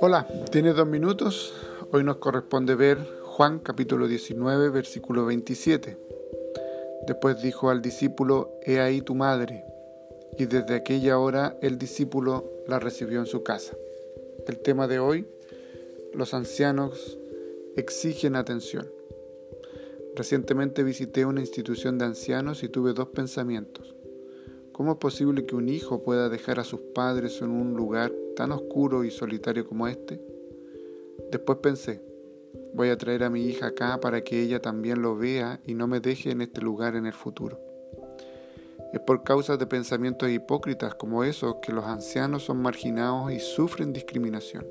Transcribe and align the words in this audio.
Hola, 0.00 0.26
¿tienes 0.50 0.74
dos 0.76 0.86
minutos? 0.86 1.52
Hoy 1.90 2.04
nos 2.04 2.16
corresponde 2.16 2.74
ver 2.74 2.98
Juan 3.22 3.58
capítulo 3.58 4.08
19, 4.08 4.70
versículo 4.70 5.26
27. 5.26 5.98
Después 7.06 7.42
dijo 7.42 7.68
al 7.68 7.82
discípulo, 7.82 8.52
He 8.62 8.80
ahí 8.80 9.02
tu 9.02 9.14
madre. 9.14 9.64
Y 10.38 10.46
desde 10.46 10.74
aquella 10.74 11.18
hora 11.18 11.58
el 11.60 11.76
discípulo 11.76 12.50
la 12.66 12.78
recibió 12.78 13.20
en 13.20 13.26
su 13.26 13.42
casa. 13.42 13.76
El 14.46 14.58
tema 14.58 14.88
de 14.88 15.00
hoy, 15.00 15.26
los 16.14 16.32
ancianos 16.32 17.18
exigen 17.76 18.36
atención. 18.36 18.90
Recientemente 20.16 20.82
visité 20.82 21.26
una 21.26 21.40
institución 21.40 21.98
de 21.98 22.06
ancianos 22.06 22.62
y 22.62 22.68
tuve 22.68 22.94
dos 22.94 23.08
pensamientos. 23.08 23.94
¿Cómo 24.82 24.94
es 24.94 24.98
posible 24.98 25.46
que 25.46 25.54
un 25.54 25.68
hijo 25.68 26.02
pueda 26.02 26.28
dejar 26.28 26.58
a 26.58 26.64
sus 26.64 26.80
padres 26.80 27.40
en 27.40 27.50
un 27.50 27.74
lugar 27.74 28.10
tan 28.34 28.50
oscuro 28.50 29.04
y 29.04 29.12
solitario 29.12 29.64
como 29.64 29.86
este? 29.86 30.20
Después 31.30 31.58
pensé, 31.58 32.02
voy 32.74 32.88
a 32.88 32.98
traer 32.98 33.22
a 33.22 33.30
mi 33.30 33.46
hija 33.46 33.66
acá 33.66 34.00
para 34.00 34.24
que 34.24 34.42
ella 34.42 34.60
también 34.60 35.00
lo 35.00 35.16
vea 35.16 35.60
y 35.64 35.74
no 35.74 35.86
me 35.86 36.00
deje 36.00 36.32
en 36.32 36.42
este 36.42 36.60
lugar 36.62 36.96
en 36.96 37.06
el 37.06 37.12
futuro. 37.12 37.60
Es 38.92 38.98
por 38.98 39.22
causa 39.22 39.56
de 39.56 39.68
pensamientos 39.68 40.28
hipócritas 40.28 40.96
como 40.96 41.22
esos 41.22 41.58
que 41.62 41.70
los 41.70 41.84
ancianos 41.84 42.42
son 42.42 42.60
marginados 42.60 43.30
y 43.30 43.38
sufren 43.38 43.92
discriminación. 43.92 44.66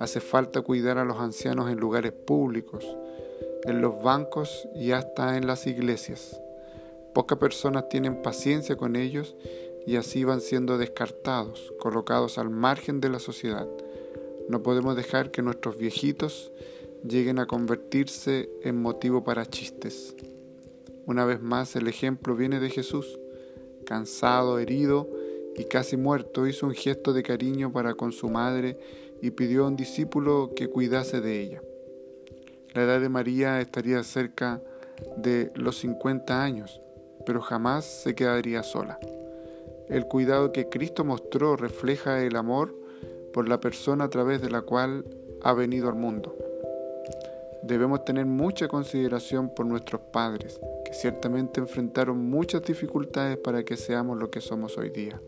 Hace 0.00 0.20
falta 0.20 0.60
cuidar 0.60 0.98
a 0.98 1.06
los 1.06 1.16
ancianos 1.16 1.70
en 1.70 1.80
lugares 1.80 2.12
públicos, 2.12 2.84
en 3.64 3.80
los 3.80 4.02
bancos 4.02 4.68
y 4.74 4.92
hasta 4.92 5.38
en 5.38 5.46
las 5.46 5.66
iglesias. 5.66 6.38
Pocas 7.14 7.38
personas 7.38 7.88
tienen 7.88 8.22
paciencia 8.22 8.76
con 8.76 8.96
ellos 8.96 9.36
y 9.86 9.96
así 9.96 10.24
van 10.24 10.40
siendo 10.40 10.78
descartados, 10.78 11.72
colocados 11.78 12.38
al 12.38 12.50
margen 12.50 13.00
de 13.00 13.10
la 13.10 13.18
sociedad. 13.18 13.68
No 14.48 14.62
podemos 14.62 14.96
dejar 14.96 15.30
que 15.30 15.42
nuestros 15.42 15.76
viejitos 15.76 16.52
lleguen 17.06 17.38
a 17.38 17.46
convertirse 17.46 18.50
en 18.62 18.80
motivo 18.80 19.24
para 19.24 19.46
chistes. 19.46 20.14
Una 21.06 21.24
vez 21.24 21.40
más 21.40 21.74
el 21.76 21.88
ejemplo 21.88 22.36
viene 22.36 22.60
de 22.60 22.70
Jesús. 22.70 23.18
Cansado, 23.84 24.58
herido 24.58 25.08
y 25.56 25.64
casi 25.64 25.96
muerto, 25.96 26.46
hizo 26.46 26.66
un 26.66 26.74
gesto 26.74 27.12
de 27.12 27.22
cariño 27.22 27.72
para 27.72 27.94
con 27.94 28.12
su 28.12 28.28
madre 28.28 28.78
y 29.20 29.32
pidió 29.32 29.64
a 29.64 29.68
un 29.68 29.76
discípulo 29.76 30.52
que 30.54 30.68
cuidase 30.68 31.20
de 31.20 31.40
ella. 31.40 31.62
La 32.74 32.84
edad 32.84 33.00
de 33.00 33.08
María 33.08 33.60
estaría 33.60 34.02
cerca 34.02 34.62
de 35.16 35.52
los 35.54 35.78
50 35.78 36.42
años, 36.42 36.80
pero 37.24 37.40
jamás 37.40 37.84
se 37.84 38.14
quedaría 38.14 38.62
sola. 38.62 38.98
El 39.88 40.06
cuidado 40.06 40.52
que 40.52 40.68
Cristo 40.68 41.04
mostró 41.04 41.56
refleja 41.56 42.22
el 42.22 42.36
amor 42.36 42.74
por 43.32 43.48
la 43.48 43.60
persona 43.60 44.04
a 44.04 44.10
través 44.10 44.40
de 44.40 44.50
la 44.50 44.62
cual 44.62 45.04
ha 45.42 45.52
venido 45.52 45.88
al 45.88 45.96
mundo. 45.96 46.36
Debemos 47.62 48.04
tener 48.04 48.26
mucha 48.26 48.68
consideración 48.68 49.54
por 49.54 49.66
nuestros 49.66 50.00
padres, 50.12 50.60
que 50.84 50.94
ciertamente 50.94 51.60
enfrentaron 51.60 52.18
muchas 52.18 52.62
dificultades 52.62 53.38
para 53.38 53.64
que 53.64 53.76
seamos 53.76 54.18
lo 54.18 54.30
que 54.30 54.40
somos 54.40 54.76
hoy 54.78 54.90
día. 54.90 55.20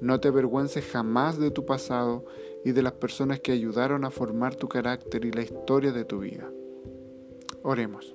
No 0.00 0.20
te 0.20 0.28
avergüences 0.28 0.86
jamás 0.86 1.38
de 1.38 1.50
tu 1.50 1.66
pasado 1.66 2.24
y 2.64 2.72
de 2.72 2.82
las 2.82 2.92
personas 2.92 3.40
que 3.40 3.52
ayudaron 3.52 4.04
a 4.04 4.10
formar 4.10 4.54
tu 4.54 4.68
carácter 4.68 5.24
y 5.24 5.32
la 5.32 5.42
historia 5.42 5.92
de 5.92 6.04
tu 6.04 6.20
vida. 6.20 6.48
Oremos. 7.62 8.14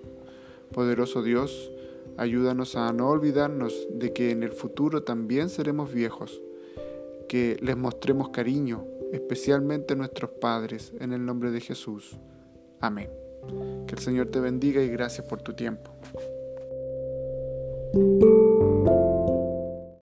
Poderoso 0.72 1.22
Dios, 1.22 1.72
ayúdanos 2.18 2.76
a 2.76 2.92
no 2.94 3.10
olvidarnos 3.10 3.88
de 3.92 4.14
que 4.14 4.32
en 4.32 4.44
el 4.44 4.52
futuro 4.52 5.04
también 5.04 5.50
seremos 5.50 5.94
viejos, 5.94 6.42
que 7.28 7.58
les 7.62 7.78
mostremos 7.78 8.30
cariño, 8.30 8.86
especialmente 9.12 9.94
a 9.94 9.98
nuestros 9.98 10.32
padres, 10.32 10.94
en 11.00 11.14
el 11.14 11.26
nombre 11.26 11.52
de 11.52 11.62
Jesús. 11.62 12.18
Amén. 12.80 13.10
Que 13.88 13.96
el 13.96 14.00
Señor 14.00 14.28
te 14.28 14.40
bendiga 14.40 14.82
y 14.82 14.90
gracias 14.90 15.28
por 15.28 15.42
tu 15.42 15.54
tiempo. 15.54 15.92